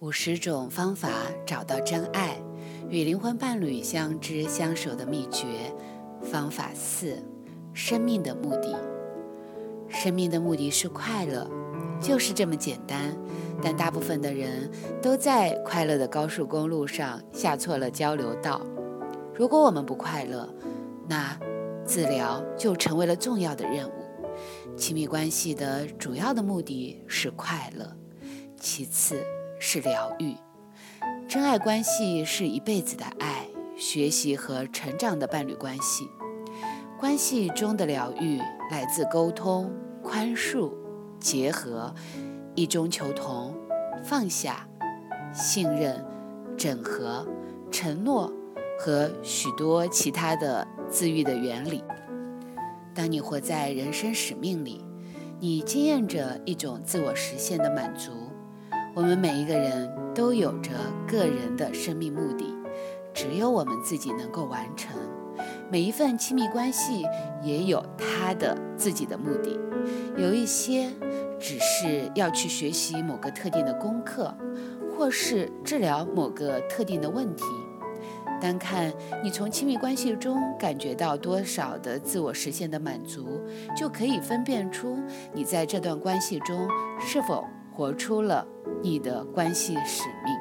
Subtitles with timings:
[0.00, 1.08] 五十种方法
[1.46, 2.38] 找到真爱，
[2.90, 5.46] 与灵魂伴侣相知相守的秘诀。
[6.20, 7.16] 方法四：
[7.72, 8.78] 生命的目的。
[9.88, 11.50] 生命的目的是快乐，
[11.98, 13.16] 就是这么简单。
[13.62, 14.70] 但大部分的人
[15.00, 18.60] 都在快乐的高速公路上下错了交流道。
[19.34, 20.46] 如果我们不快乐，
[21.08, 21.34] 那
[21.86, 23.92] 治疗就成为了重要的任务。
[24.76, 27.96] 亲密关系的主要的目的是快乐，
[28.60, 29.24] 其次。
[29.58, 30.36] 是疗愈，
[31.28, 36.08] 真爱关系是一辈子的爱，学习和成长的伴侣关系。
[36.98, 38.38] 关系中的疗愈
[38.70, 39.70] 来自沟通、
[40.02, 40.72] 宽恕、
[41.18, 41.94] 结合、
[42.54, 43.54] 一中求同、
[44.02, 44.66] 放下、
[45.32, 46.04] 信任、
[46.56, 47.26] 整合、
[47.70, 48.32] 承诺
[48.78, 51.82] 和许多其他的自愈的原理。
[52.94, 54.82] 当你活在人生使命里，
[55.38, 58.25] 你经验着一种自我实现的满足。
[58.96, 60.70] 我们每一个人都有着
[61.06, 62.46] 个人的生命目的，
[63.12, 64.96] 只有我们自己能够完成。
[65.70, 67.04] 每一份亲密关系
[67.42, 69.60] 也有它的自己的目的，
[70.16, 70.90] 有一些
[71.38, 74.34] 只是要去学习某个特定的功课，
[74.96, 77.44] 或是治疗某个特定的问题。
[78.40, 78.90] 单看
[79.22, 83.42] 你从亲密关系中感觉到多少的自我实现的满足，
[83.76, 84.98] 就可以分辨出
[85.34, 86.66] 你在这段关系中
[86.98, 87.44] 是否。
[87.76, 88.46] 活出了
[88.82, 90.34] 你的关系使命。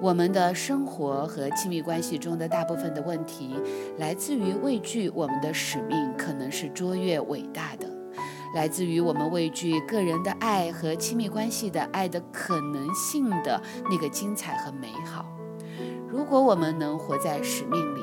[0.00, 3.56] 我们的生活和亲密关系中的大部分的问题，
[3.98, 7.90] 来自于畏惧我们的使命可能是卓越伟大的，
[8.54, 15.26] 来自于我们畏惧个人的爱和亲密关系的爱的可能性的那个精彩和美好。
[16.06, 18.00] 如果我们能活在使命里，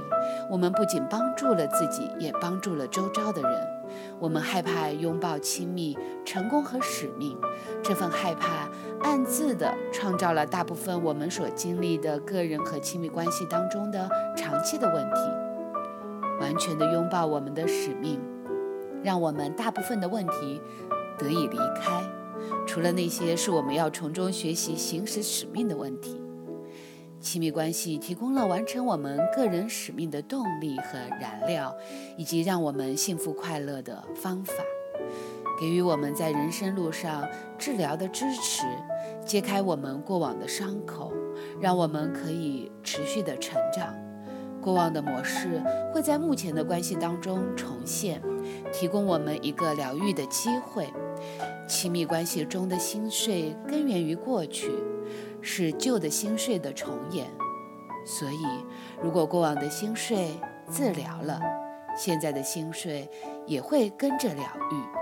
[0.52, 3.52] 我们不仅帮助了自己，也帮助了周遭的人。
[4.20, 7.38] 我们害怕拥抱亲密、成功和使命，
[7.92, 8.70] 这份害怕
[9.02, 15.20] 暗自的创造了大部分我们所经历的个人和亲密关系当中的长期的问题。
[16.40, 18.18] 完全的拥抱我们的使命，
[19.04, 20.62] 让我们大部分的问题
[21.18, 22.02] 得以离开，
[22.66, 26.22] 除了那些是我们要从中学习行使使命的问题。
[27.20, 31.76] 亲密关系提供了完成我们个人使命的动力和燃料，
[32.16, 34.54] 以及让我们幸福快乐的方法，
[35.62, 37.24] 给予我们在人生路上
[37.56, 38.66] 治疗的支持，
[39.24, 41.14] 揭开我们过往的伤口，
[41.60, 43.94] 让我们可以持续的成长。
[44.60, 45.62] 过往的模式
[45.94, 48.20] 会在目前的关系当中重现，
[48.74, 50.92] 提供我们一个疗愈的机会。
[51.68, 54.72] 亲密关系中的心碎根源于过去。
[55.42, 57.28] 是旧的心碎的重演，
[58.04, 58.46] 所以
[59.04, 60.40] 如果过往的心碎
[60.72, 61.40] 治疗了，
[61.96, 63.08] 现在的心碎
[63.46, 65.01] 也会跟着疗愈。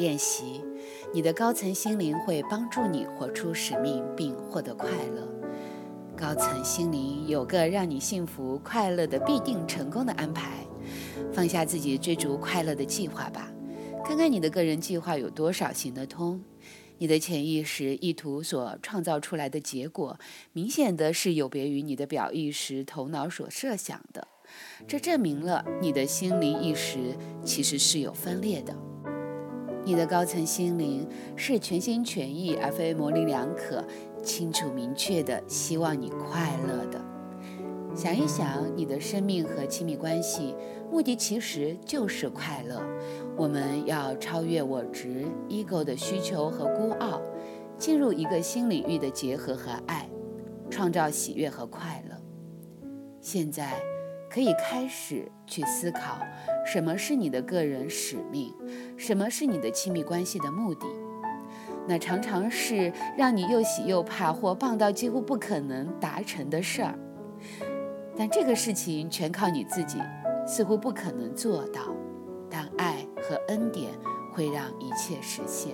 [0.00, 0.64] 练习，
[1.12, 5.28] 你的高层心灵会帮助你活出使命并获得快乐。
[6.16, 10.64] 高层心灵有个让你幸福快乐的必定成功的安排。
[11.34, 13.52] 放下自己追逐快乐的计划吧，
[14.02, 16.42] 看看你的个人计划有多少行得通。
[16.96, 20.18] 你的潜意识意图所创造出来的结果，
[20.54, 24.26] 明显的是有别于你的表意识头脑所设想的。
[24.88, 28.74] 这证明了你的心灵意识其实是有分裂的。
[29.84, 33.84] 你的高层心灵是全心全意而非模棱两可、
[34.22, 37.00] 清楚明确的希望你快乐的。
[37.94, 40.54] 想一想，你的生命和亲密关系
[40.92, 42.80] 目的其实就是快乐。
[43.36, 47.20] 我们要超越我执、ego 的需求和孤傲，
[47.76, 50.08] 进入一个新领域的结合和爱，
[50.70, 52.16] 创造喜悦和快乐。
[53.20, 53.74] 现在
[54.30, 56.18] 可以开始去思考，
[56.72, 58.54] 什么是你的个人使命，
[58.96, 60.86] 什么是你的亲密关系的目的。
[61.88, 66.96] 那常常是让你又喜又怕，或棒到几乎不可能达成的事儿。
[68.16, 69.98] 但这个事情全靠你自己，
[70.46, 71.80] 似乎不可能做到。
[72.48, 73.04] 但爱。
[73.22, 73.92] 和恩典
[74.32, 75.72] 会让一切实现。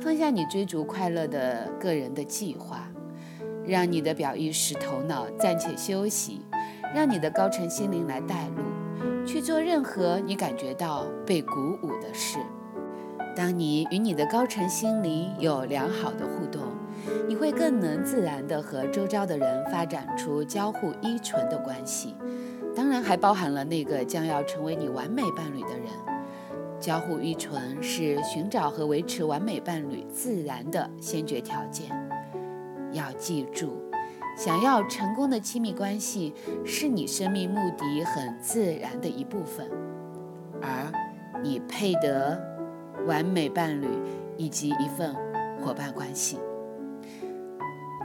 [0.00, 2.90] 放下你追逐快乐的个人的计划，
[3.64, 6.40] 让你的表意识头脑暂且休息，
[6.92, 8.62] 让你的高层心灵来带路，
[9.26, 12.38] 去做任何你感觉到被鼓舞的事。
[13.36, 16.62] 当你与你的高层心灵有良好的互动，
[17.28, 22.14] 你会更能自然地和周遭的人发展出交互依存的关系，
[22.74, 25.86] 当然还包含了那个将要成为你完美伴侣的人。
[26.80, 31.88] 交互依存是寻找和维持完美伴侣自然的先决条件。
[32.92, 33.80] 要记住，
[34.40, 36.32] 想要成功的亲密关系
[36.64, 39.70] 是你生命目的很自然的一部分，
[40.62, 40.90] 而
[41.42, 42.42] 你配得
[43.06, 43.86] 完美伴侣
[44.38, 45.14] 以及一份
[45.60, 46.38] 伙伴关系。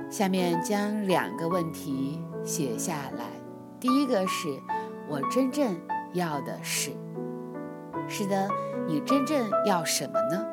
[0.10, 3.24] 下面将两个问题写下来。
[3.80, 4.50] 第一个是
[5.08, 5.74] 我真正
[6.12, 6.92] 要的是，
[8.10, 8.50] 是的，
[8.86, 10.46] 你真正要什么呢？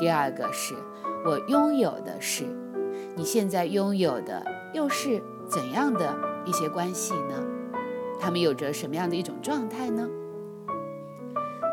[0.00, 0.74] 第二个是
[1.26, 2.44] 我拥有的是，
[3.14, 4.42] 你现在拥有的
[4.74, 7.42] 又是怎样的一些关系呢？
[8.20, 10.06] 他们有着什么样的一种状态呢？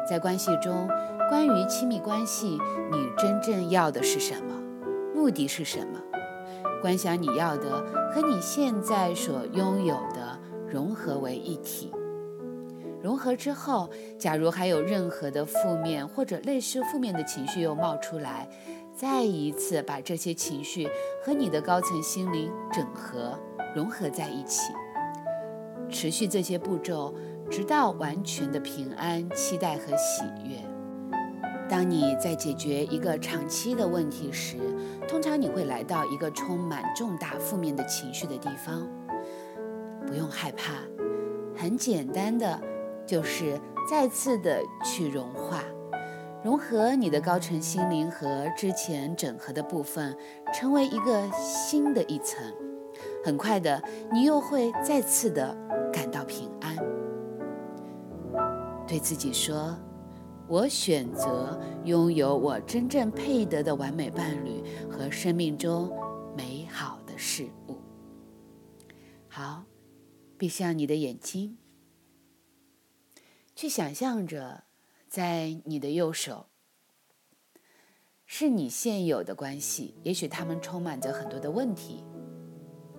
[0.08, 0.88] 在关系中，
[1.28, 2.60] 关于亲密关系，
[2.92, 4.56] 你真正要的是什么？
[5.16, 6.00] 目的是什么？
[6.80, 7.84] 观想你要的
[8.14, 10.40] 和你现在所拥有的
[10.70, 11.92] 融合为一体。
[13.02, 13.90] 融合之后，
[14.20, 18.48] 假如还有任何的负面或者类似负面的情绪又冒出来，
[19.02, 20.88] 再一次把这些情绪
[21.26, 23.36] 和你的高层心灵整合
[23.76, 24.72] 融合在一起，
[25.90, 27.12] 持续这些步骤，
[27.50, 30.56] 直到完全的平安、期待和喜悦。
[31.68, 34.58] 当你在解决一个长期的问题时，
[35.08, 38.88] 通常你会来到一个充满重大负面的情绪的地方。
[40.06, 40.74] 不用害怕，
[41.58, 42.62] 很简单的，
[43.08, 43.60] 就是
[43.90, 45.64] 再次的去融化、
[46.44, 50.18] 融合你的高层心灵和之前整合的部分，
[50.54, 52.42] 成为一个新的一层。
[53.24, 55.56] 很快的，你又会再次的
[55.94, 56.76] 感到平安。
[58.88, 59.78] 对自己说。
[60.48, 65.90] 我选择拥有我真正配得的完美伴侣和生命中
[66.36, 67.78] 美好的事物。
[69.30, 69.64] 好，
[70.38, 71.58] 闭上你的眼睛，
[73.56, 74.66] 去想象着，
[75.12, 76.46] 在你的右手
[78.26, 82.02] 是你现有的关系，也许他们充满着很多的问题，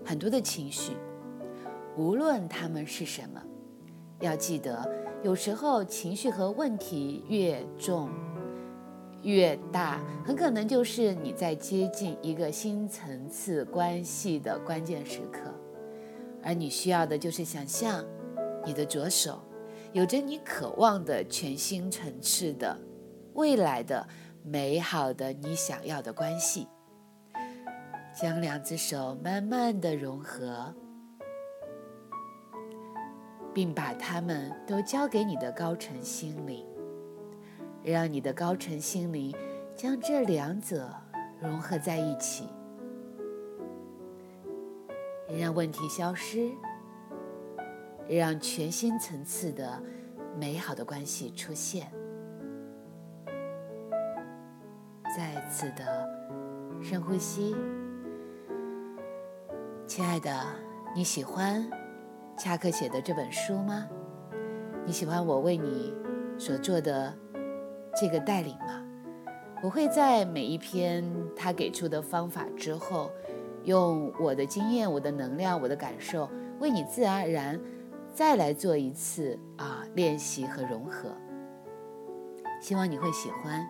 [0.05, 0.93] 很多的情绪，
[1.97, 3.43] 无论他们是什么，
[4.21, 4.87] 要记得。
[5.23, 8.11] 有时候情绪和问题越重
[9.23, 15.51] 越大，很可能就是你在接近一个新层次关系的关键时刻，
[16.43, 18.05] 而你需要的就是想象
[18.67, 19.41] 你的左手
[19.93, 22.79] 有着你渴望的全新层次的
[23.35, 24.09] 未来的
[24.43, 26.67] 美好的你想要的关系，
[28.15, 30.75] 将两只手慢慢的融合。
[33.55, 36.65] 并把它们都交给你的高层心灵，
[37.83, 39.31] 让你的高层心灵
[39.77, 40.91] 将这两者
[41.39, 42.49] 融合在一起，
[45.39, 46.51] 让问题消失，
[48.09, 49.81] 让全新层次的
[50.39, 51.91] 美好的关系出现。
[55.17, 56.09] 再次的
[56.83, 57.55] 深呼吸，
[59.87, 60.43] 亲爱的，
[60.95, 61.69] 你喜欢？
[62.39, 63.87] 恰克写的这本书吗？
[64.87, 65.95] 你喜欢我为你
[66.39, 67.15] 所做的
[67.95, 68.83] 这个带领吗？
[69.63, 71.05] 我会在每一篇
[71.37, 73.11] 他给出的方法之后，
[73.65, 76.29] 用我的经验、我的能量、我的感受，
[76.59, 77.61] 为你自然而然
[78.13, 81.11] 再来做一次啊练习和融合。
[82.61, 83.67] 希望你会喜欢，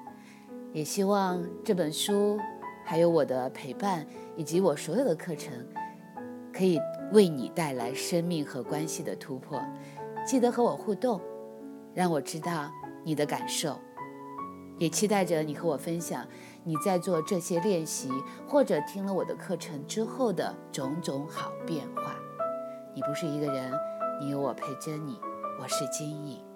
[0.72, 2.38] 也希望这本书
[2.84, 4.06] 还有我的陪伴
[4.36, 5.52] 以及我所有的课程
[6.52, 6.78] 可以。
[7.12, 9.62] 为你带来生命和关系的突破，
[10.26, 11.20] 记得和我互动，
[11.92, 12.72] 让我知道
[13.04, 13.78] 你的感受，
[14.78, 16.26] 也期待着你和我分享
[16.64, 18.10] 你在做这些练习
[18.48, 22.16] 或者听了我的课程之后的种种好变化。
[22.94, 23.70] 你不是一个人，
[24.20, 25.18] 你有我陪着你，
[25.60, 26.51] 我是金逸。